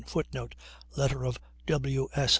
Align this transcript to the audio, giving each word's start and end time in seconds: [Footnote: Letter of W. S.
[Footnote: 0.07 0.55
Letter 0.97 1.23
of 1.27 1.39
W. 1.67 2.07
S. 2.15 2.29